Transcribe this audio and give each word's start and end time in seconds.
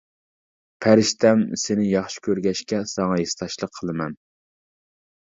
پەرىشتەم، 0.85 1.43
سېنى 1.63 1.83
ياخشى 1.89 2.23
كۆرگەچكە 2.27 2.79
ساڭا 2.93 3.19
ھېسداشلىق 3.21 3.75
قىلىمەن. 3.81 4.17